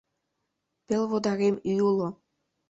Пел 0.85 1.03
водарем 1.11 1.55
ӱй 1.71 1.79
уло. 1.89 2.09